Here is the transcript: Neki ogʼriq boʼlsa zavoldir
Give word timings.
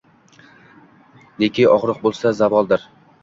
Neki 1.43 1.67
ogʼriq 1.73 2.01
boʼlsa 2.07 2.33
zavoldir 2.41 2.89